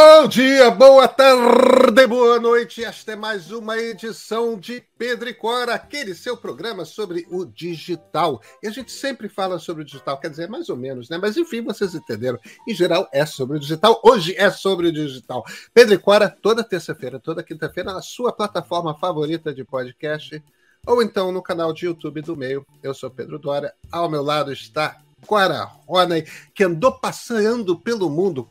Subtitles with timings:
[0.00, 2.84] Bom dia, boa tarde, boa noite.
[2.84, 8.40] Esta é mais uma edição de Pedro e Cora, aquele seu programa sobre o digital.
[8.62, 11.18] E a gente sempre fala sobre o digital, quer dizer, mais ou menos, né?
[11.18, 12.38] Mas enfim, vocês entenderam.
[12.68, 14.00] Em geral, é sobre o digital.
[14.04, 15.44] Hoje é sobre o digital.
[15.74, 20.40] Pedro e Cora, toda terça-feira, toda quinta-feira, na sua plataforma favorita de podcast,
[20.86, 22.64] ou então no canal de YouTube do Meio.
[22.84, 23.74] Eu sou Pedro Dória.
[23.90, 24.96] Ao meu lado está
[25.26, 26.24] Cora Roney,
[26.54, 28.48] que andou passeando pelo mundo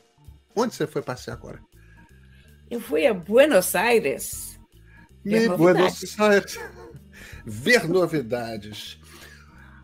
[0.58, 1.62] Onde você foi passear agora?
[2.68, 4.60] Eu fui a Buenos Aires.
[5.24, 6.60] Ver Buenos Aires.
[7.46, 9.00] Ver novidades.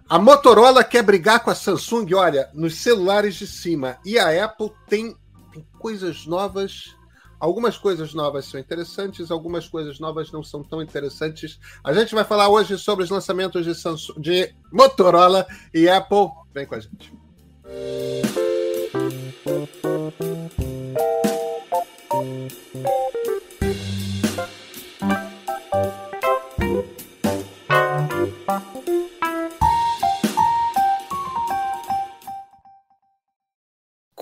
[0.10, 3.98] A Motorola quer brigar com a Samsung, olha, nos celulares de cima.
[4.04, 5.16] E a Apple tem,
[5.52, 6.96] tem coisas novas.
[7.40, 11.60] Algumas coisas novas são interessantes, algumas coisas novas não são tão interessantes.
[11.84, 16.30] A gente vai falar hoje sobre os lançamentos de, Samsung, de Motorola e Apple.
[16.52, 17.14] Vem com a gente.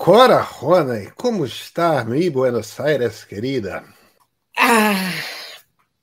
[0.04, 3.84] Cora Roney, como está mi Buenos Aires, querida?
[4.58, 5.12] Ah,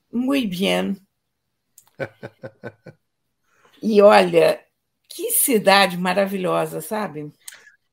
[0.10, 0.96] muito bem.
[3.84, 4.64] e olha,
[5.10, 7.34] que cidade maravilhosa, sabe?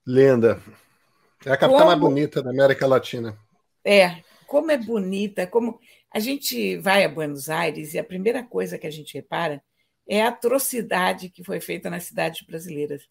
[0.06, 0.62] Linda.
[1.44, 1.86] É a capital como...
[1.86, 3.36] mais bonita da América Latina.
[3.84, 5.80] É, como é bonita, como
[6.14, 9.60] a gente vai a Buenos Aires e a primeira coisa que a gente repara
[10.08, 13.08] é a atrocidade que foi feita nas cidades brasileiras.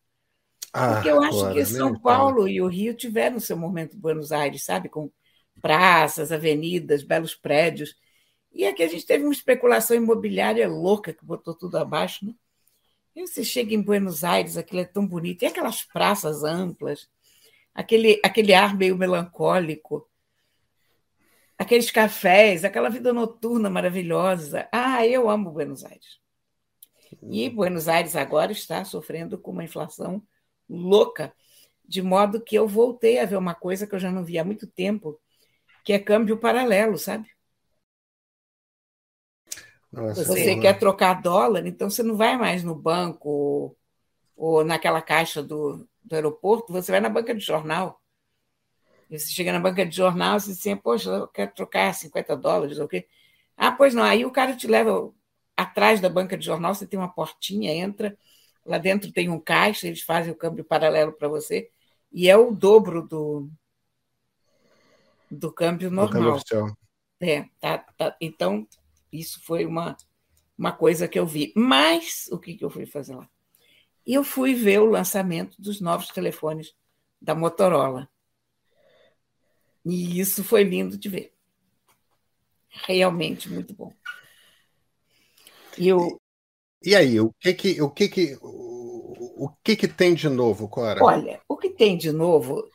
[0.73, 4.65] Ah, Porque eu acho que São Paulo e o Rio tiveram seu momento Buenos Aires,
[4.65, 4.89] sabe?
[4.89, 5.09] Com
[5.61, 7.95] praças, avenidas, belos prédios.
[8.51, 12.33] E aqui a gente teve uma especulação imobiliária louca que botou tudo abaixo, né?
[13.15, 15.43] E você chega em Buenos Aires, aquilo é tão bonito.
[15.43, 17.07] E aquelas praças amplas,
[17.73, 20.09] aquele, aquele ar meio melancólico,
[21.57, 24.67] aqueles cafés, aquela vida noturna maravilhosa.
[24.73, 26.19] Ah, eu amo Buenos Aires.
[27.23, 30.21] E Buenos Aires agora está sofrendo com uma inflação
[30.69, 31.33] louca,
[31.87, 34.45] de modo que eu voltei a ver uma coisa que eu já não via há
[34.45, 35.19] muito tempo,
[35.83, 37.29] que é câmbio paralelo, sabe?
[39.91, 43.75] Nossa, você quer trocar dólar, então você não vai mais no banco
[44.35, 48.01] ou, naquela caixa do, do aeroporto, você vai na banca de jornal.
[49.09, 52.35] E você chega na banca de jornal, você diz assim, poxa, eu quero trocar 50
[52.35, 53.07] dólares, ou o quê?
[53.55, 54.03] Ah, pois não.
[54.03, 55.13] Aí o cara te leva
[55.55, 58.17] atrás da banca de jornal, você tem uma portinha, entra,
[58.65, 61.69] Lá dentro tem um caixa, eles fazem o câmbio paralelo para você,
[62.11, 63.49] e é o dobro do,
[65.29, 66.41] do câmbio normal.
[66.43, 66.75] câmbio
[67.19, 68.67] é, tá, tá, então,
[69.11, 69.95] isso foi uma,
[70.57, 71.53] uma coisa que eu vi.
[71.55, 73.29] Mas o que, que eu fui fazer lá?
[74.05, 76.75] Eu fui ver o lançamento dos novos telefones
[77.21, 78.09] da Motorola.
[79.83, 81.33] E isso foi lindo de ver.
[82.69, 83.93] Realmente muito bom.
[85.77, 86.21] E eu,
[86.85, 91.03] e aí, o que que, o que que, o que que tem de novo, Cora?
[91.03, 92.69] Olha, o que tem de novo,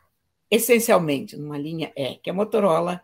[0.51, 3.03] essencialmente, numa linha, é que a Motorola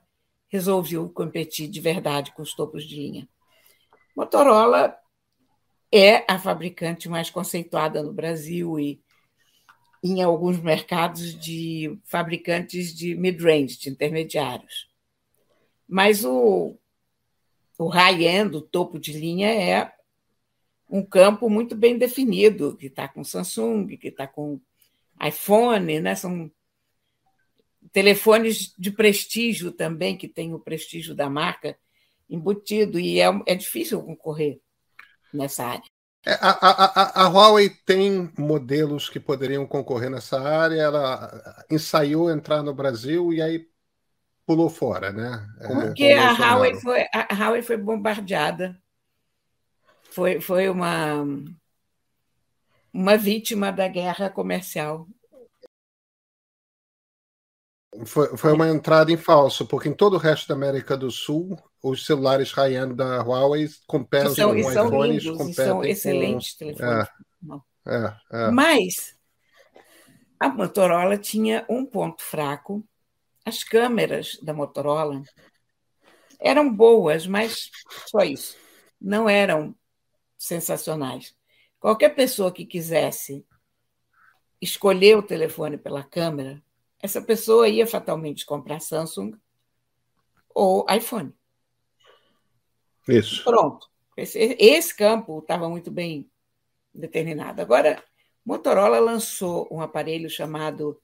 [0.48, 3.28] resolveu competir de verdade com os topos de linha.
[4.16, 4.96] Motorola
[5.92, 9.00] é a fabricante mais conceituada no Brasil e
[10.02, 14.88] em alguns mercados de fabricantes de mid-range, de intermediários.
[15.88, 16.76] Mas o,
[17.78, 19.92] o high-end, o topo de linha, é
[20.88, 24.60] um campo muito bem definido, que está com Samsung, que está com
[25.24, 26.14] iPhone, né?
[26.14, 26.50] são
[27.92, 31.76] telefones de prestígio também, que tem o prestígio da marca
[32.28, 34.60] embutido, e é, é difícil concorrer
[35.32, 35.84] nessa área.
[36.24, 42.28] É, a, a, a, a, Huawei tem modelos que poderiam concorrer nessa área, ela ensaiou
[42.30, 43.68] entrar no Brasil e aí
[44.44, 45.46] pulou fora, né?
[45.60, 48.76] É, Porque é, a, Huawei foi, a Huawei foi bombardeada
[50.16, 51.26] foi, foi uma,
[52.90, 55.06] uma vítima da guerra comercial.
[58.06, 61.62] Foi, foi uma entrada em falso, porque em todo o resto da América do Sul,
[61.82, 66.58] os celulares high-end da Huawei competem são, com são iPhones, lindos, competem são excelentes com...
[66.58, 67.08] telefones.
[67.86, 68.50] É, é, é.
[68.50, 69.18] Mas
[70.40, 72.82] a Motorola tinha um ponto fraco.
[73.44, 75.22] As câmeras da Motorola
[76.40, 77.70] eram boas, mas
[78.06, 78.56] só isso.
[78.98, 79.74] Não eram
[80.36, 81.34] sensacionais.
[81.78, 83.46] Qualquer pessoa que quisesse
[84.60, 86.62] escolher o telefone pela câmera,
[87.00, 89.32] essa pessoa ia fatalmente comprar Samsung
[90.54, 91.32] ou iPhone.
[93.08, 93.44] Isso.
[93.44, 93.88] Pronto.
[94.16, 96.30] Esse, esse campo estava muito bem
[96.92, 97.60] determinado.
[97.60, 98.02] Agora,
[98.44, 101.00] Motorola lançou um aparelho chamado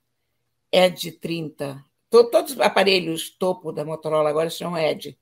[0.70, 5.18] Edge 30, todos os aparelhos topo da Motorola agora chamam Edge.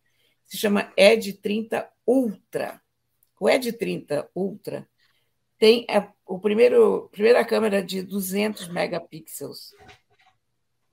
[0.46, 2.80] Se chama Edge 30 Ultra.
[3.40, 4.87] O Edge 30 Ultra
[5.58, 9.75] tem a, o primeiro, primeira câmera de 200 megapixels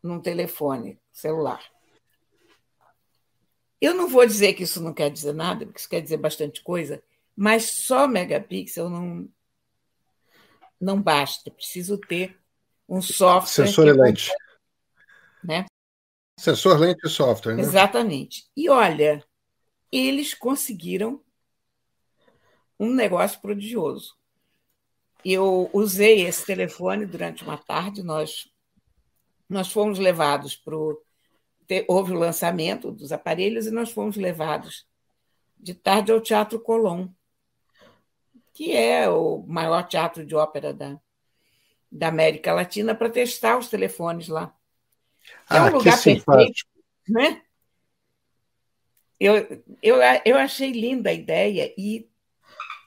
[0.02, 1.62] num telefone celular.
[3.82, 6.64] Eu não vou dizer que isso não quer dizer nada, porque isso quer dizer bastante
[6.64, 7.04] coisa,
[7.36, 9.30] mas só megapixel não,
[10.80, 11.52] não basta.
[11.52, 12.40] Preciso ter
[12.88, 13.68] um software.
[13.68, 14.32] Sensor e lente.
[15.44, 15.66] Né?
[16.40, 17.62] Sensor lente e software, né?
[17.62, 18.50] Exatamente.
[18.56, 19.22] E olha,
[19.92, 21.22] eles conseguiram
[22.80, 24.16] um negócio prodigioso.
[25.24, 28.50] Eu usei esse telefone durante uma tarde, nós,
[29.50, 31.02] nós fomos levados para o.
[31.88, 34.88] Houve o lançamento dos aparelhos e nós fomos levados
[35.60, 37.10] de tarde ao Teatro Colón,
[38.54, 40.98] que é o maior teatro de ópera da,
[41.92, 44.56] da América Latina, para testar os telefones lá.
[45.50, 46.64] É um lugar perfeito,
[47.08, 47.42] né?
[49.20, 49.36] Eu,
[49.82, 52.08] eu, eu achei linda a ideia e,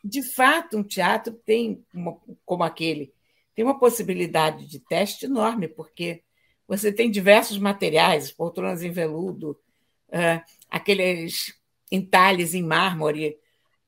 [0.04, 3.12] de fato, um teatro tem, uma, como aquele,
[3.54, 6.22] tem uma possibilidade de teste enorme, porque
[6.66, 9.58] você tem diversos materiais, poltronas em veludo,
[10.08, 11.54] uh, aqueles
[11.90, 13.38] entalhes em mármore,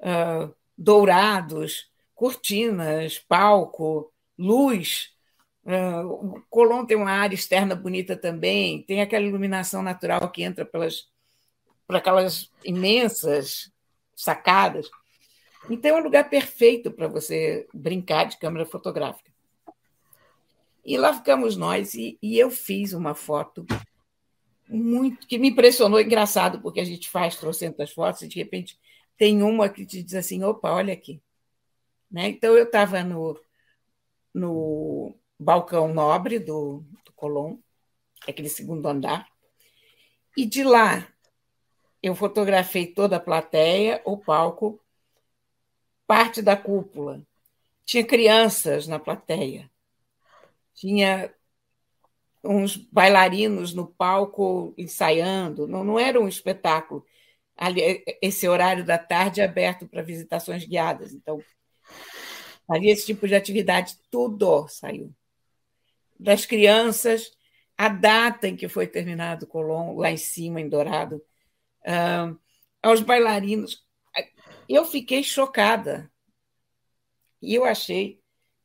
[0.00, 5.12] uh, dourados, cortinas, palco, luz.
[5.64, 10.64] Uh, o Colón tem uma área externa bonita também, tem aquela iluminação natural que entra
[10.64, 11.10] pelas
[11.86, 13.70] por aquelas imensas
[14.16, 14.88] sacadas.
[15.70, 19.30] Então, é um lugar perfeito para você brincar de câmera fotográfica.
[20.84, 23.64] E lá ficamos nós, e, e, eu fiz uma foto
[24.68, 28.78] muito que me impressionou, engraçado, porque a gente faz trocentas fotos e de repente
[29.16, 31.22] tem uma que te diz assim: opa, olha aqui.
[32.10, 32.28] Né?
[32.28, 33.40] Então, eu estava no,
[34.34, 37.62] no balcão nobre do, do
[38.26, 39.28] aquele segundo andar,
[40.36, 41.06] e de lá
[42.02, 44.81] eu fotografei toda a plateia, o palco,
[46.12, 47.22] parte da cúpula.
[47.86, 49.70] Tinha crianças na plateia.
[50.74, 51.34] Tinha
[52.44, 55.66] uns bailarinos no palco ensaiando.
[55.66, 57.02] Não, não era um espetáculo.
[57.56, 61.14] Ali, esse horário da tarde é aberto para visitações guiadas.
[61.14, 61.42] Então,
[62.68, 65.14] ali esse tipo de atividade, tudo saiu.
[66.20, 67.32] Das crianças,
[67.74, 71.22] a data em que foi terminado o Colombo, lá em cima, em Dourado,
[71.86, 72.38] uh,
[72.82, 73.82] aos bailarinos.
[74.72, 76.10] Eu fiquei chocada.
[77.42, 78.22] E eu achei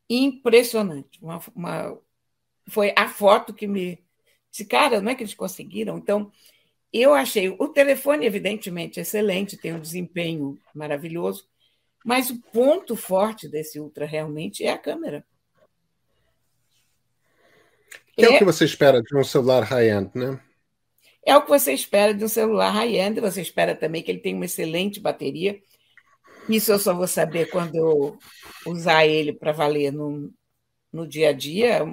[0.08, 1.22] impressionante.
[1.22, 2.00] Uma, uma,
[2.66, 4.02] foi a foto que me
[4.50, 5.98] disse, cara, não é que eles conseguiram?
[5.98, 6.32] Então,
[6.90, 11.46] eu achei o telefone, evidentemente, excelente, tem um desempenho maravilhoso,
[12.02, 15.26] mas o ponto forte desse Ultra realmente é a câmera.
[18.16, 20.40] Que é, é o que você espera de um celular high-end, né?
[21.26, 24.34] É o que você espera de um celular high-end, você espera também que ele tenha
[24.34, 25.60] uma excelente bateria.
[26.48, 28.18] Isso eu só vou saber quando eu
[28.66, 30.32] usar ele para valer no,
[30.92, 31.84] no dia a dia.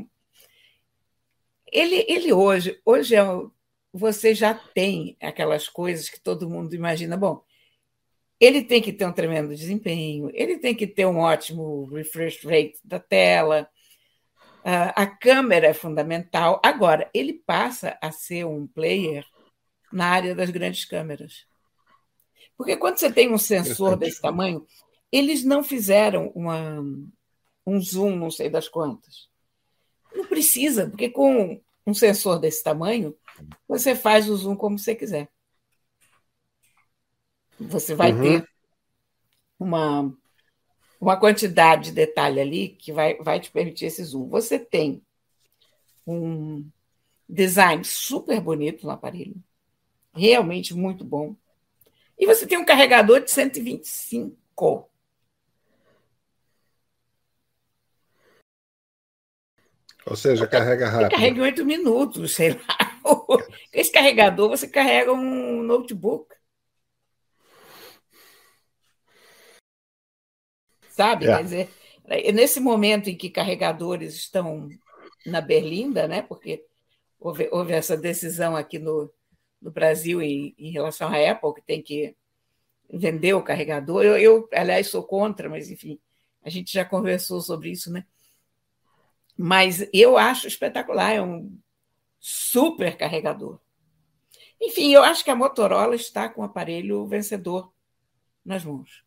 [1.72, 3.24] Ele, ele hoje, hoje é,
[3.92, 7.18] você já tem aquelas coisas que todo mundo imagina.
[7.18, 7.44] Bom,
[8.40, 12.80] ele tem que ter um tremendo desempenho, ele tem que ter um ótimo refresh rate
[12.84, 13.70] da tela,
[14.66, 16.60] a câmera é fundamental.
[16.64, 19.24] Agora, ele passa a ser um player
[19.94, 21.46] na área das grandes câmeras.
[22.58, 24.66] Porque quando você tem um sensor desse tamanho,
[25.12, 26.82] eles não fizeram uma,
[27.66, 29.30] um zoom, não sei das quantas.
[30.14, 33.16] Não precisa, porque com um sensor desse tamanho,
[33.68, 35.30] você faz o zoom como você quiser.
[37.60, 38.22] Você vai uhum.
[38.22, 38.50] ter
[39.60, 40.14] uma
[41.00, 44.28] uma quantidade de detalhe ali que vai, vai te permitir esse zoom.
[44.30, 45.02] Você tem
[46.08, 46.68] um
[47.28, 49.36] design super bonito no aparelho,
[50.14, 51.36] realmente muito bom.
[52.18, 54.90] E você tem um carregador de 125.
[60.06, 61.12] Ou seja, carrega rápido.
[61.12, 63.00] Carrega em oito minutos, sei lá.
[63.74, 66.36] Esse carregador você carrega um notebook.
[70.96, 71.28] sabe?
[71.28, 71.38] É.
[71.38, 71.70] Quer dizer,
[72.34, 74.70] nesse momento em que carregadores estão
[75.26, 76.22] na berlinda, né?
[76.22, 76.66] Porque
[77.20, 79.12] houve, houve essa decisão aqui no,
[79.62, 82.16] no Brasil em, em, relação à Apple, que tem que
[82.90, 84.04] vender o carregador.
[84.04, 86.00] Eu, eu, aliás, sou contra, mas enfim,
[86.44, 88.06] a gente já conversou sobre isso, né?
[89.38, 91.58] Mas eu acho espetacular, é um
[92.20, 93.60] super carregador.
[94.62, 97.72] Enfim, eu acho que a Motorola está com o aparelho vencedor
[98.44, 99.06] nas mãos.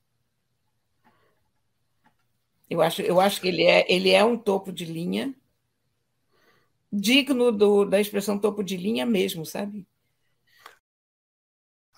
[2.69, 5.35] Eu acho, eu acho que ele é, ele é um topo de linha.
[6.93, 9.87] digno do, da expressão topo de linha mesmo, sabe?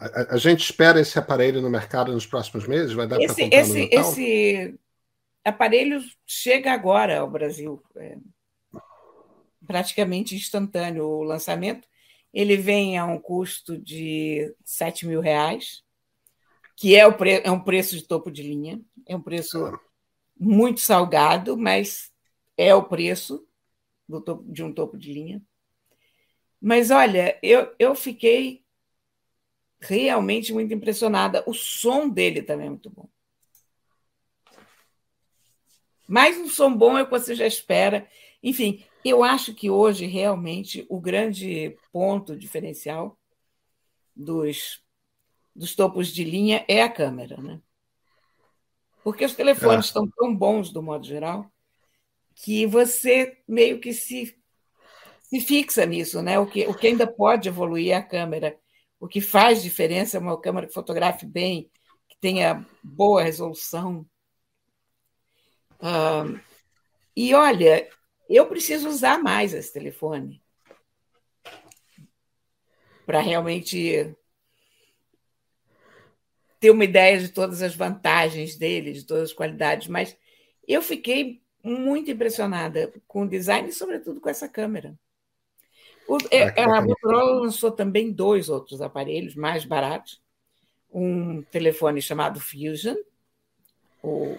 [0.01, 2.95] A, a, gente espera esse aparelho no mercado nos próximos meses?
[2.95, 3.51] Vai dar esse, no
[3.85, 4.01] Natal?
[4.01, 4.81] Esse
[5.45, 8.17] aparelho chega agora ao Brasil, é,
[9.67, 11.87] praticamente instantâneo o lançamento.
[12.33, 15.83] Ele vem a um custo de 7 mil reais,
[16.77, 19.79] que é, o pre, é um preço de topo de linha, é um preço
[20.39, 22.11] muito salgado, mas
[22.57, 23.47] é o preço
[24.25, 25.43] topo, de um topo de linha.
[26.59, 28.60] Mas olha, eu, eu fiquei
[29.81, 31.43] realmente muito impressionada.
[31.47, 33.09] O som dele também é muito bom.
[36.07, 38.09] Mais um som bom é o que você já espera.
[38.43, 43.17] Enfim, eu acho que hoje realmente o grande ponto diferencial
[44.15, 44.83] dos,
[45.55, 47.61] dos topos de linha é a câmera, né?
[49.03, 49.89] Porque os telefones é.
[49.89, 51.51] estão tão bons, do modo geral,
[52.35, 54.37] que você meio que se,
[55.23, 56.39] se fixa nisso, né?
[56.39, 58.59] O que, o que ainda pode evoluir é a câmera.
[59.01, 61.71] O que faz diferença é uma câmera que fotografe bem,
[62.07, 64.07] que tenha boa resolução.
[65.81, 66.25] Ah,
[67.17, 67.89] e olha,
[68.29, 70.43] eu preciso usar mais esse telefone
[73.07, 74.15] para realmente
[76.61, 80.17] ter uma ideia de todas as vantagens dele, de todas as qualidades, mas
[80.69, 84.97] eu fiquei muito impressionada com o design e, sobretudo, com essa câmera.
[86.11, 90.21] O, é, a Motorola lançou também dois outros aparelhos mais baratos.
[90.93, 92.97] Um telefone chamado Fusion,
[94.03, 94.37] o,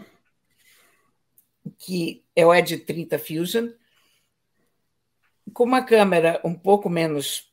[1.79, 3.69] que é o Edge 30 Fusion,
[5.53, 7.49] com uma câmera um pouco menos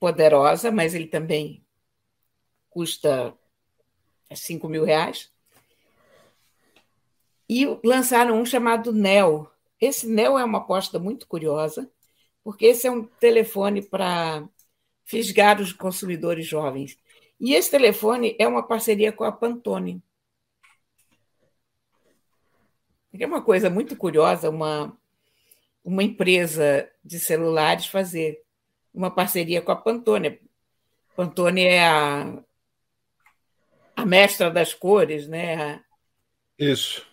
[0.00, 1.64] poderosa, mas ele também
[2.68, 3.32] custa
[4.34, 5.32] 5 mil reais.
[7.48, 9.48] E lançaram um chamado Neo.
[9.80, 11.88] Esse Neo é uma aposta muito curiosa,
[12.48, 14.48] porque esse é um telefone para
[15.04, 16.98] fisgar os consumidores jovens.
[17.38, 20.02] E esse telefone é uma parceria com a Pantone.
[23.12, 24.98] É uma coisa muito curiosa uma,
[25.84, 28.42] uma empresa de celulares fazer
[28.94, 30.40] uma parceria com a Pantone.
[31.14, 32.42] Pantone é a,
[33.94, 35.84] a mestra das cores, né?
[36.58, 37.06] Isso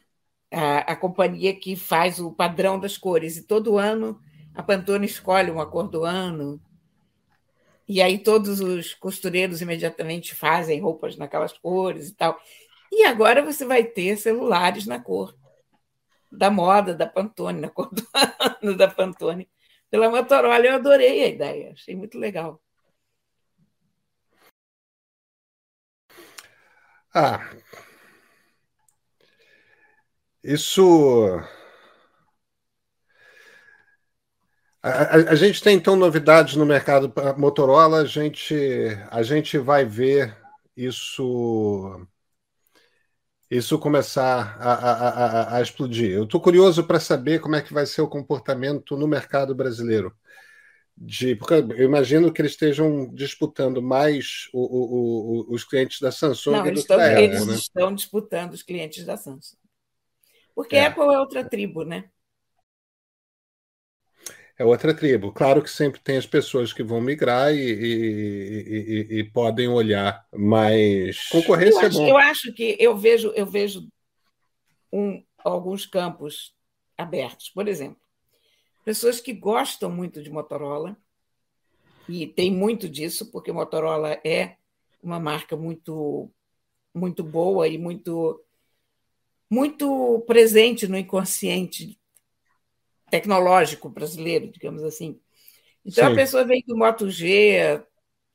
[0.50, 3.36] a, a companhia que faz o padrão das cores.
[3.36, 4.18] E todo ano
[4.56, 6.60] a Pantone escolhe uma cor do ano.
[7.88, 12.40] E aí todos os costureiros imediatamente fazem roupas naquelas cores e tal.
[12.92, 15.36] E agora você vai ter celulares na cor
[16.32, 19.50] da moda da Pantone, na cor do ano da Pantone.
[19.90, 22.62] Pela Motorola, eu adorei a ideia, achei muito legal.
[27.14, 27.40] Ah,
[30.44, 31.42] isso.
[34.86, 38.56] A, a, a, gente tem então novidades no mercado Motorola, a gente,
[39.10, 40.38] a gente vai ver
[40.78, 42.08] isso
[43.50, 46.12] isso começar a, a, a, a explodir.
[46.12, 50.16] Eu estou curioso para saber como é que vai ser o comportamento no mercado brasileiro.
[50.96, 56.12] De, porque eu imagino que eles estejam disputando mais o, o, o, os clientes da
[56.12, 57.24] Samsung Não, do que da Apple.
[57.24, 57.56] Eles né?
[57.56, 59.58] estão disputando os clientes da Samsung.
[60.54, 60.86] Porque é.
[60.86, 62.06] Apple é outra tribo, né?
[64.58, 65.34] É outra tribo.
[65.34, 70.26] Claro que sempre tem as pessoas que vão migrar e, e, e, e podem olhar,
[70.34, 72.08] mas concorrência eu acho, é bom.
[72.08, 73.88] Eu acho que eu vejo, eu vejo
[74.92, 76.54] um, alguns campos
[76.98, 77.50] abertos.
[77.50, 78.00] Por exemplo,
[78.86, 80.98] pessoas que gostam muito de Motorola,
[82.08, 84.56] e tem muito disso, porque Motorola é
[85.02, 86.32] uma marca muito,
[86.94, 88.42] muito boa e muito
[89.50, 92.00] muito presente no inconsciente
[93.16, 95.20] tecnológico brasileiro, digamos assim.
[95.86, 96.12] Então Sim.
[96.12, 97.82] a pessoa vem do Moto G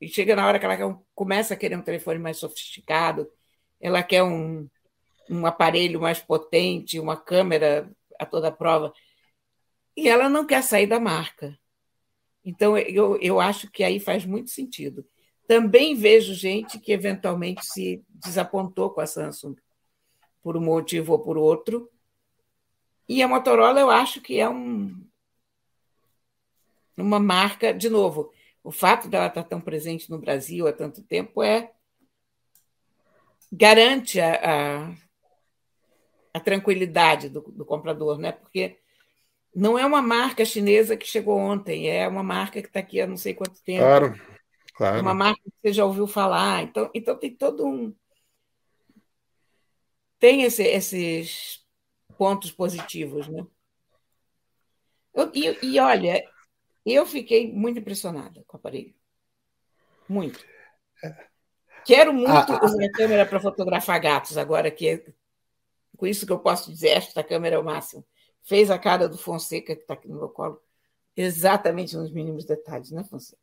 [0.01, 3.31] e chega na hora que ela começa a querer um telefone mais sofisticado,
[3.79, 4.67] ela quer um,
[5.29, 8.93] um aparelho mais potente, uma câmera a toda prova,
[9.95, 11.59] e ela não quer sair da marca.
[12.43, 15.05] Então eu, eu acho que aí faz muito sentido.
[15.47, 19.57] Também vejo gente que eventualmente se desapontou com a Samsung
[20.43, 21.91] por um motivo ou por outro.
[23.11, 24.95] E a Motorola, eu acho que é um,
[26.97, 31.43] uma marca, de novo, o fato dela estar tão presente no Brasil há tanto tempo
[31.43, 31.73] é
[33.51, 34.95] garante a, a,
[36.35, 38.31] a tranquilidade do, do, comprador, né?
[38.31, 38.79] Porque
[39.53, 43.09] não é uma marca chinesa que chegou ontem, é uma marca que está aqui há
[43.09, 43.81] não sei quanto tempo.
[43.81, 44.21] Claro,
[44.73, 44.99] claro.
[44.99, 46.63] É uma marca que você já ouviu falar.
[46.63, 47.93] Então, então tem todo um,
[50.21, 51.60] tem esse, esses
[52.21, 53.47] pontos positivos, né?
[55.15, 56.23] Eu, e, e, olha,
[56.85, 58.95] Eu fiquei muito impressionada com o aparelho.
[60.07, 60.39] Muito.
[61.87, 62.65] Quero muito ah, ah.
[62.67, 65.03] usar a câmera para fotografar gatos, agora que é,
[65.97, 68.07] com isso que eu posso dizer, esta câmera é o máximo.
[68.43, 70.61] Fez a cara do Fonseca, que está aqui no meu colo,
[71.17, 73.41] exatamente nos mínimos detalhes, né, Fonseca?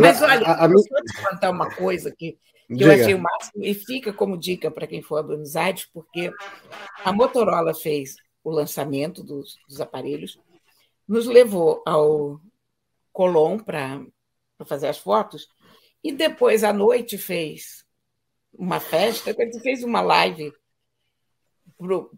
[0.00, 3.20] Mas olha, a, a, eu vou te contar uma coisa que, que eu achei o
[3.20, 6.30] máximo e fica como dica para quem for a Buenos Aires, porque
[7.04, 10.38] a Motorola fez o lançamento dos, dos aparelhos,
[11.06, 12.40] nos levou ao
[13.12, 14.04] Colón para
[14.66, 15.48] fazer as fotos,
[16.02, 17.84] e depois à noite fez
[18.52, 20.52] uma festa, fez uma live
[21.76, 22.10] pro,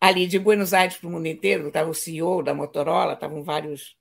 [0.00, 3.96] ali de Buenos Aires para o mundo inteiro, estava o CEO da Motorola, estavam vários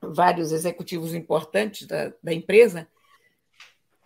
[0.00, 2.88] vários executivos importantes da, da empresa,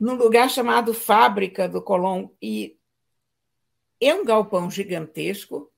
[0.01, 2.29] num lugar chamado Fábrica do Colón.
[2.41, 2.77] E
[4.01, 5.71] é um galpão gigantesco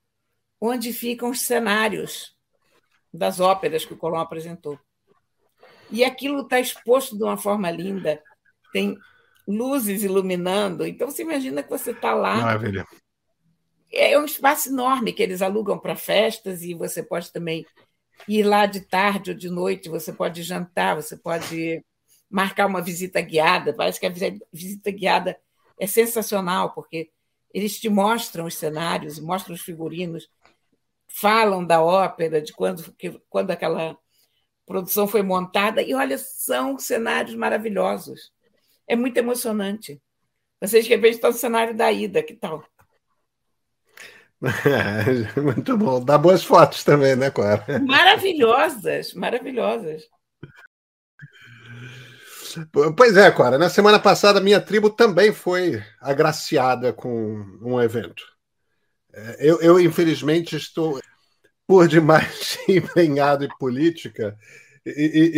[0.60, 2.34] onde ficam os cenários
[3.12, 4.78] das óperas que o Colón apresentou.
[5.90, 8.22] E aquilo está exposto de uma forma linda,
[8.72, 8.96] tem
[9.46, 10.86] luzes iluminando.
[10.86, 12.36] Então, você imagina que você está lá.
[12.36, 12.86] Maravilha.
[13.92, 17.64] É um espaço enorme que eles alugam para festas e você pode também
[18.26, 21.84] ir lá de tarde ou de noite, você pode jantar, você pode
[22.30, 23.72] marcar uma visita guiada.
[23.74, 24.12] Parece que a
[24.52, 25.38] visita guiada
[25.78, 27.10] é sensacional, porque
[27.52, 30.28] eles te mostram os cenários, mostram os figurinos,
[31.08, 33.96] falam da ópera, de quando, que, quando aquela
[34.66, 38.32] produção foi montada, e olha, são cenários maravilhosos.
[38.88, 40.00] É muito emocionante.
[40.60, 42.64] Vocês, de repente, estão no cenário da ida, que tal?
[44.44, 46.04] É, muito bom.
[46.04, 47.64] Dá boas fotos também, né, Clara?
[47.80, 50.06] Maravilhosas, maravilhosas.
[52.96, 53.58] Pois é, Cora.
[53.58, 57.08] Na semana passada, minha tribo também foi agraciada com
[57.62, 58.24] um evento.
[59.12, 61.00] É, eu, eu infelizmente, estou
[61.66, 64.36] por demais empenhado em política
[64.86, 65.34] e,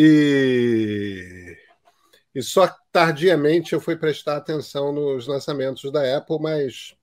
[2.34, 6.96] e, e, só tardiamente eu fui prestar atenção nos lançamentos da Apple, mas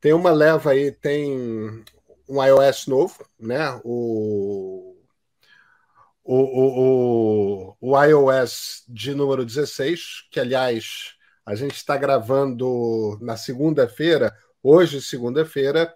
[0.00, 1.82] tem uma leva aí, tem
[2.28, 3.80] um iOS novo, né?
[3.82, 4.93] O,
[6.24, 13.36] o, o, o, o iOS de número 16, que aliás a gente está gravando na
[13.36, 15.94] segunda-feira, hoje, segunda-feira,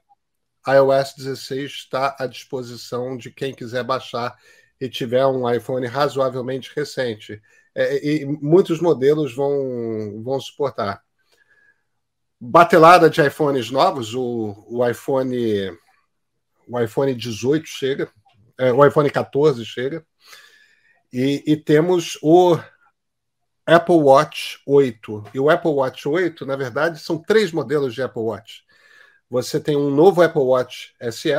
[0.66, 4.36] iOS 16 está à disposição de quem quiser baixar
[4.78, 7.40] e tiver um iPhone razoavelmente recente.
[7.74, 11.02] É, e muitos modelos vão, vão suportar
[12.40, 15.76] batelada de iPhones novos, o, o iPhone
[16.68, 18.12] o iPhone 18 chega,
[18.58, 20.04] é, o iPhone 14 chega,
[21.12, 22.58] e, e, temos o
[23.66, 25.24] Apple Watch 8.
[25.34, 28.64] E o Apple Watch 8, na verdade, são três modelos de Apple Watch.
[29.30, 31.34] Você tem um novo Apple Watch SE,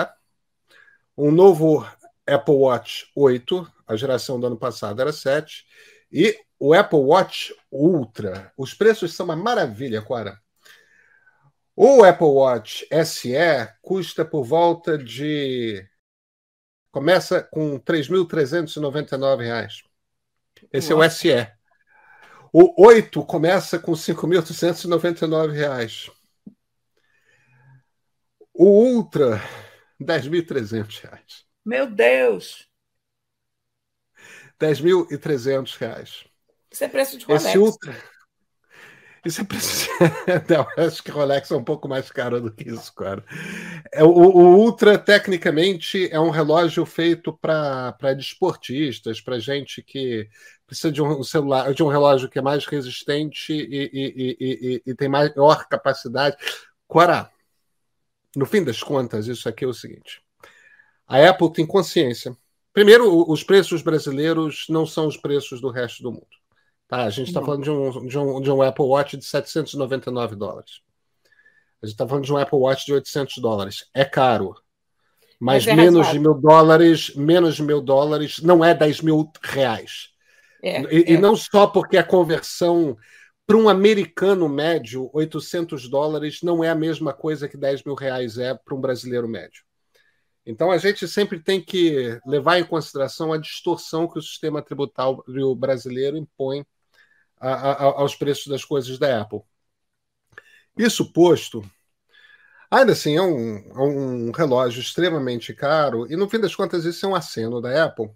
[1.17, 1.85] um novo
[2.27, 5.65] Apple Watch 8, a geração do ano passado era 7,
[6.11, 8.51] e o Apple Watch Ultra.
[8.57, 10.39] Os preços são uma maravilha, Cora.
[11.75, 13.33] O Apple Watch SE
[13.81, 15.88] custa por volta de.
[16.91, 19.83] Começa com R$ 3.399.
[20.73, 21.03] Esse Nossa.
[21.03, 21.59] é o SE.
[22.51, 26.11] O 8 começa com R$ 5.299.
[28.53, 31.45] O Ultra, R$ 10.300.
[31.63, 32.67] Meu Deus!
[34.59, 36.25] R$ 10.300.
[36.71, 37.45] Isso é preço de Rolex.
[37.45, 37.95] Esse Ultra.
[39.29, 39.87] Isso é preciso.
[40.49, 43.23] Não, acho que Rolex é um pouco mais caro do que isso, cara.
[43.93, 50.27] É, o, o Ultra, tecnicamente, é um relógio feito para desportistas, para gente que
[50.65, 54.95] precisa de um celular, de um relógio que é mais resistente e, e, e, e
[54.95, 56.35] tem maior capacidade.
[56.87, 57.29] Quara,
[58.35, 60.23] no fim das contas, isso aqui é o seguinte:
[61.07, 62.35] a Apple tem consciência.
[62.73, 66.38] Primeiro, os preços brasileiros não são os preços do resto do mundo.
[66.89, 70.35] Tá, a gente está falando de um, de, um, de um Apple Watch de 799
[70.35, 70.81] dólares.
[71.79, 73.87] A gente está falando de um Apple Watch de 800 dólares.
[73.93, 74.55] É caro.
[75.39, 76.13] Mas, mas é menos razoável.
[76.13, 80.09] de mil dólares, menos de mil dólares, não é 10 mil reais.
[80.63, 81.11] É, e, é.
[81.11, 82.97] e não só porque a conversão
[83.45, 88.39] para um americano médio, 800 dólares não é a mesma coisa que 10 mil reais
[88.39, 89.63] é para um brasileiro médio.
[90.43, 95.23] Então a gente sempre tem que levar em consideração a distorção que o sistema tributário
[95.55, 96.65] brasileiro impõe
[97.39, 99.41] a, a, aos preços das coisas da Apple.
[100.77, 101.63] Isso posto,
[102.71, 107.05] ainda assim é um, é um relógio extremamente caro, e no fim das contas isso
[107.05, 108.09] é um aceno da Apple.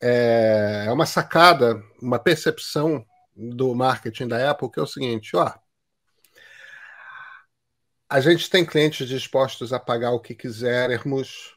[0.00, 5.52] É, é uma sacada, uma percepção do marketing da Apple, que é o seguinte: ó,
[8.08, 11.56] a gente tem clientes dispostos a pagar o que quisermos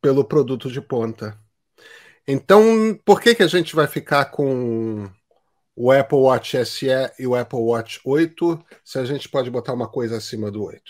[0.00, 1.38] pelo produto de ponta.
[2.26, 5.10] Então, por que, que a gente vai ficar com
[5.74, 6.86] o Apple Watch SE
[7.18, 10.82] e o Apple Watch 8 se a gente pode botar uma coisa acima do 8?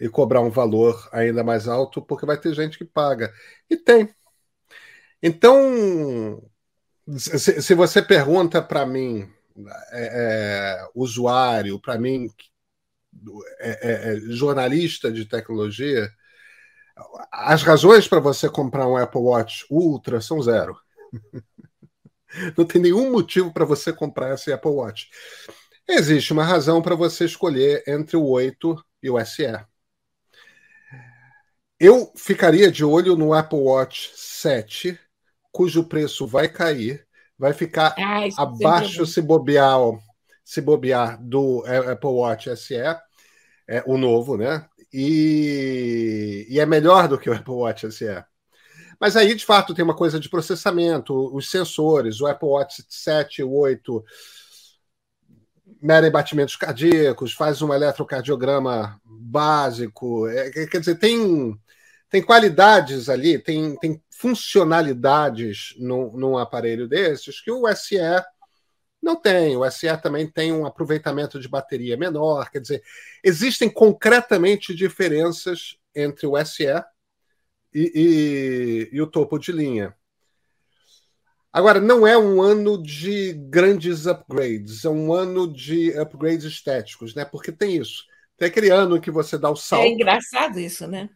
[0.00, 3.32] E cobrar um valor ainda mais alto, porque vai ter gente que paga.
[3.70, 4.12] E tem.
[5.22, 6.42] Então,
[7.16, 9.28] se, você pergunta para mim,
[9.92, 12.28] é, é, usuário, para mim,
[13.60, 16.10] é, é, é, jornalista de tecnologia,
[17.30, 20.76] as razões para você comprar um Apple Watch Ultra são zero.
[22.56, 25.08] Não tem nenhum motivo para você comprar esse Apple Watch.
[25.88, 29.44] Existe uma razão para você escolher entre o 8 e o SE.
[31.78, 34.98] Eu ficaria de olho no Apple Watch 7,
[35.52, 37.06] cujo preço vai cair,
[37.38, 39.78] vai ficar Ai, abaixo se bobear,
[40.44, 42.76] se bobear do Apple Watch SE,
[43.68, 44.66] é, o novo, né?
[44.92, 48.24] E, e é melhor do que o Apple Watch SE.
[49.00, 53.40] Mas aí, de fato, tem uma coisa de processamento, os sensores, o Apple Watch 7
[53.40, 54.04] e 8
[55.80, 60.26] medem batimentos cardíacos, faz um eletrocardiograma básico.
[60.28, 61.54] É, quer dizer, tem,
[62.08, 67.98] tem qualidades ali, tem, tem funcionalidades no, num aparelho desses que o SE
[69.02, 69.56] não tem.
[69.56, 72.50] O SE também tem um aproveitamento de bateria menor.
[72.50, 72.82] Quer dizer,
[73.22, 76.66] existem concretamente diferenças entre o SE
[77.74, 77.92] e,
[78.92, 79.94] e, e o topo de linha.
[81.52, 87.24] Agora, não é um ano de grandes upgrades, é um ano de upgrades estéticos, né?
[87.24, 88.04] Porque tem isso.
[88.36, 89.84] Tem aquele ano em que você dá o salto.
[89.84, 91.08] É engraçado isso, né?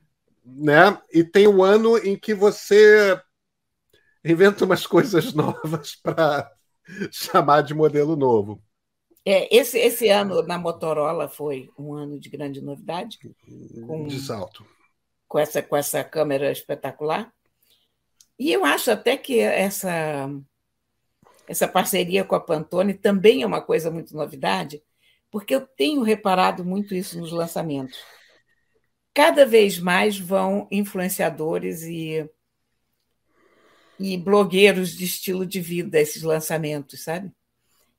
[0.45, 0.97] né?
[1.13, 3.21] E tem um ano em que você
[4.25, 6.49] inventa umas coisas novas para
[7.11, 8.63] chamar de modelo novo.
[9.25, 13.19] É, esse, esse ano na Motorola foi um ano de grande novidade.
[13.87, 14.65] Com, de salto
[15.29, 17.33] com essa, com essa câmera espetacular.
[18.39, 20.31] E eu acho até que essa,
[21.47, 24.83] essa parceria com a Pantone também é uma coisa muito novidade,
[25.31, 27.99] porque eu tenho reparado muito isso nos lançamentos.
[29.13, 32.29] Cada vez mais vão influenciadores e,
[33.99, 37.33] e blogueiros de estilo de vida esses lançamentos, sabe?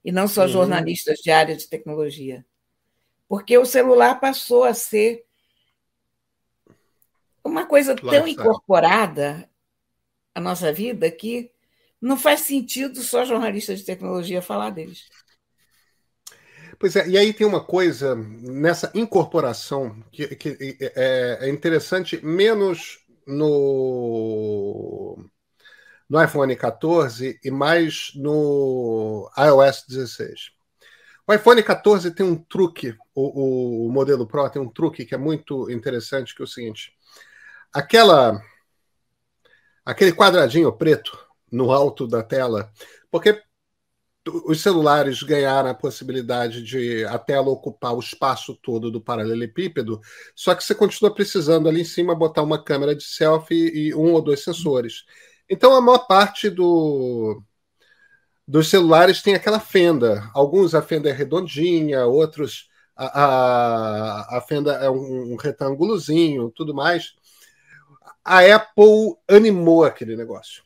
[0.04, 0.48] E não só uhum.
[0.48, 2.46] jornalistas de área de tecnologia.
[3.28, 5.26] Porque o celular passou a ser
[7.43, 9.49] uma coisa tão incorporada
[10.34, 11.52] à nossa vida que
[12.02, 15.08] não faz sentido só jornalistas de tecnologia falar deles.
[16.80, 22.99] Pois é, e aí tem uma coisa nessa incorporação que, que é, é, interessante, menos
[23.28, 25.17] no,
[26.10, 30.52] no iPhone 14 e mais no iOS 16.
[31.28, 35.17] O iPhone 14 tem um truque, o, o modelo Pro tem um truque que é
[35.17, 36.93] muito interessante, que é o seguinte:
[37.73, 38.41] aquela
[39.86, 41.17] aquele quadradinho preto
[41.51, 42.71] no alto da tela,
[43.10, 43.41] porque
[44.45, 49.99] os celulares ganharam a possibilidade de a tela ocupar o espaço todo do paralelepípedo,
[50.36, 54.13] só que você continua precisando ali em cima botar uma câmera de selfie e um
[54.13, 55.05] ou dois sensores.
[55.49, 57.41] Então a maior parte do,
[58.47, 60.29] dos celulares tem aquela fenda.
[60.34, 66.75] Alguns a fenda é redondinha, outros a, a, a fenda é um, um retângulozinho, tudo
[66.75, 67.13] mais
[68.30, 70.63] a Apple animou aquele negócio.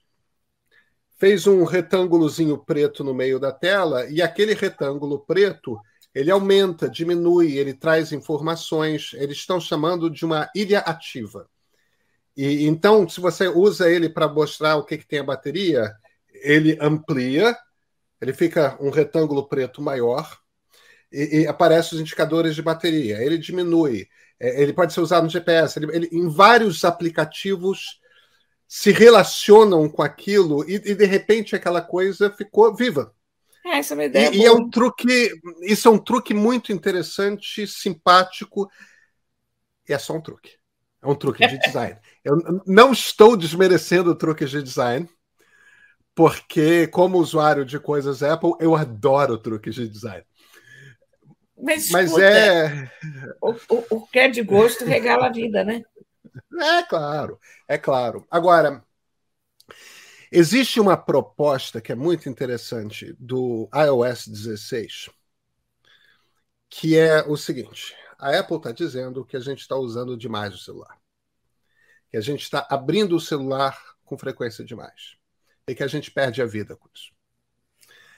[1.17, 5.79] Fez um retângulozinho preto no meio da tela e aquele retângulo preto
[6.13, 9.11] ele aumenta, diminui, ele traz informações.
[9.13, 11.49] Eles estão chamando de uma ilha ativa.
[12.35, 15.89] E então, se você usa ele para mostrar o que, que tem a bateria,
[16.33, 17.57] ele amplia,
[18.19, 20.37] ele fica um retângulo preto maior
[21.09, 23.23] e, e aparecem os indicadores de bateria.
[23.23, 24.05] Ele diminui,
[24.43, 27.99] ele pode ser usado no GPS, ele, ele, em vários aplicativos
[28.67, 33.13] se relacionam com aquilo e, e de repente aquela coisa ficou viva.
[33.65, 36.73] É, essa é uma ideia e, e, é um truque, isso é um truque muito
[36.73, 38.69] interessante, simpático,
[39.87, 40.51] e é só um truque.
[41.01, 41.97] É um truque de design.
[42.23, 45.07] Eu não estou desmerecendo truques de design,
[46.15, 50.23] porque, como usuário de coisas Apple, eu adoro truques de design.
[51.57, 52.91] Mas, Mas escuta, é.
[53.41, 55.83] O, o, o que é de gosto regala a vida, né?
[56.59, 58.25] É claro, é claro.
[58.29, 58.83] Agora,
[60.31, 65.09] existe uma proposta que é muito interessante do iOS 16,
[66.69, 70.57] que é o seguinte: a Apple está dizendo que a gente está usando demais o
[70.57, 70.97] celular,
[72.09, 75.15] que a gente está abrindo o celular com frequência demais
[75.67, 77.12] e que a gente perde a vida com isso.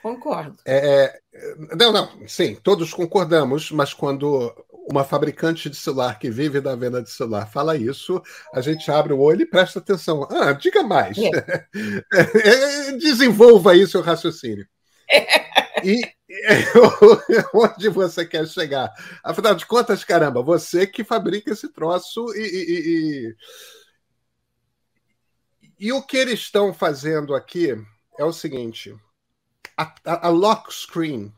[0.06, 0.58] Concordo.
[0.68, 4.54] É, é, não, não, sim, todos concordamos, mas quando
[4.88, 8.22] uma fabricante de celular que vive da venda de celular fala isso,
[8.54, 10.28] a gente abre o olho e presta atenção.
[10.30, 11.18] Ah, diga mais.
[11.18, 11.66] É.
[12.92, 14.68] é desenvolva aí seu raciocínio.
[15.84, 16.02] E
[17.52, 18.94] onde você quer chegar?
[19.24, 23.36] Afinal de contas, caramba, você que fabrica esse troço e, e,
[25.64, 27.76] e, e o que eles estão fazendo aqui
[28.20, 28.96] é o seguinte:
[29.78, 31.34] a, a, lock screen,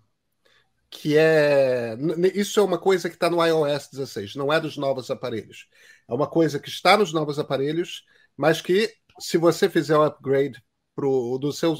[0.89, 1.95] que é.
[2.34, 5.67] Isso é uma coisa que está no iOS 16, não é dos novos aparelhos.
[6.08, 8.04] É uma coisa que está nos novos aparelhos,
[8.36, 10.62] mas que, se você fizer o upgrade
[10.95, 11.76] pro, do seu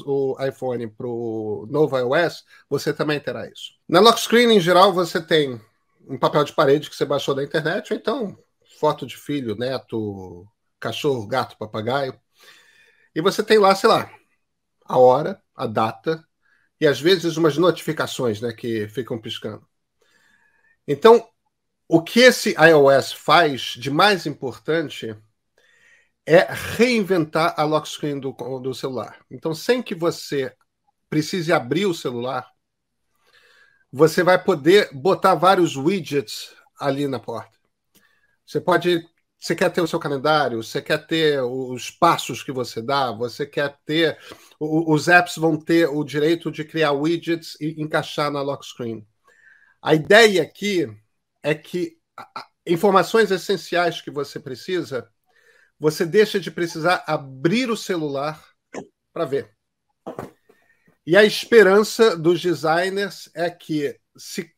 [0.46, 3.72] iPhone para o novo iOS, você também terá isso.
[3.88, 5.60] Na lock screen, em geral, você tem
[6.08, 8.38] um papel de parede que você baixou da internet, ou então
[8.78, 10.46] foto de filho, neto,
[10.78, 12.18] cachorro, gato, papagaio.
[13.14, 14.10] E você tem lá, sei lá,
[14.84, 16.24] a hora, a data,
[16.80, 19.66] e às vezes umas notificações né, que ficam piscando.
[20.86, 21.28] Então,
[21.88, 25.16] o que esse iOS faz de mais importante
[26.26, 29.18] é reinventar a lock screen do, do celular.
[29.30, 30.54] Então, sem que você
[31.08, 32.46] precise abrir o celular,
[33.90, 37.58] você vai poder botar vários widgets ali na porta.
[38.44, 42.82] Você pode você quer ter o seu calendário, você quer ter os passos que você
[42.82, 44.18] dá, você quer ter.
[44.58, 49.06] Os apps vão ter o direito de criar widgets e encaixar na lock screen.
[49.80, 50.88] A ideia aqui
[51.40, 51.96] é que
[52.66, 55.08] informações essenciais que você precisa,
[55.78, 58.44] você deixa de precisar abrir o celular
[59.12, 59.56] para ver.
[61.06, 64.52] E a esperança dos designers é que, se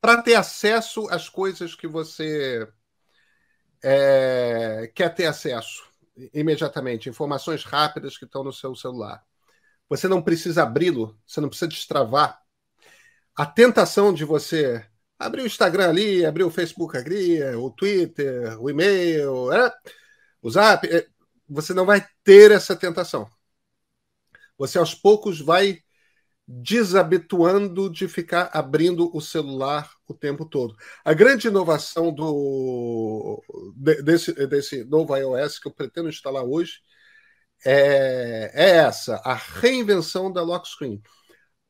[0.00, 2.66] para ter acesso às coisas que você
[3.82, 5.90] é, quer ter acesso
[6.34, 9.24] imediatamente, informações rápidas que estão no seu celular.
[9.88, 12.40] Você não precisa abri-lo, você não precisa destravar.
[13.34, 14.84] A tentação de você
[15.18, 19.72] abrir o Instagram ali, abrir o Facebook ali, o Twitter, o e-mail, é,
[20.42, 21.06] o Zap, é,
[21.48, 23.28] você não vai ter essa tentação.
[24.58, 25.82] Você aos poucos vai
[26.52, 30.74] desabituando de ficar abrindo o celular o tempo todo.
[31.04, 33.40] A grande inovação do,
[34.02, 36.80] desse, desse novo iOS que eu pretendo instalar hoje
[37.64, 41.00] é, é essa, a reinvenção da lock screen.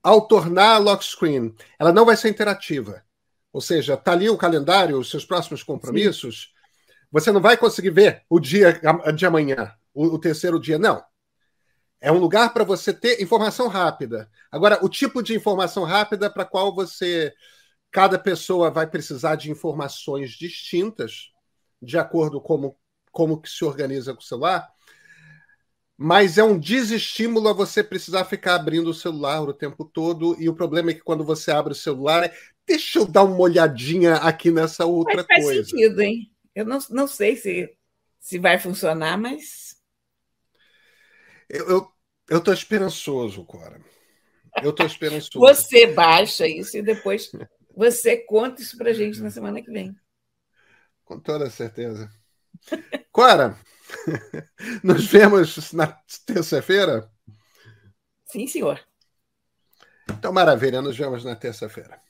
[0.03, 3.05] Ao tornar a lock screen, ela não vai ser interativa.
[3.53, 6.55] Ou seja, está ali o calendário, os seus próximos compromissos.
[6.55, 6.95] Sim.
[7.13, 8.81] Você não vai conseguir ver o dia
[9.15, 10.79] de amanhã, o, o terceiro dia.
[10.79, 11.03] Não.
[12.01, 14.31] É um lugar para você ter informação rápida.
[14.51, 17.33] Agora, o tipo de informação rápida para qual você.
[17.91, 21.33] Cada pessoa vai precisar de informações distintas,
[21.83, 22.79] de acordo com como,
[23.11, 24.69] como que se organiza com o celular.
[26.03, 30.35] Mas é um desestímulo a você precisar ficar abrindo o celular o tempo todo.
[30.41, 32.33] E o problema é que quando você abre o celular, é,
[32.67, 35.61] deixa eu dar uma olhadinha aqui nessa outra mas faz coisa.
[35.61, 36.33] Faz sentido, hein?
[36.55, 37.69] Eu não, não sei se,
[38.19, 39.70] se vai funcionar, mas
[41.51, 41.93] eu, eu,
[42.29, 43.81] eu tô esperançoso, Cora.
[44.63, 45.39] Eu tô esperançoso.
[45.41, 47.31] Você baixa isso e depois
[47.75, 49.95] você conta isso pra gente na semana que vem.
[51.05, 52.11] Com toda certeza.
[53.11, 53.57] Cora,
[54.85, 55.87] nos vemos na
[56.27, 57.11] terça-feira?
[58.27, 58.81] Sim, senhor.
[60.11, 62.01] Então, maravilha, nos vemos na terça-feira.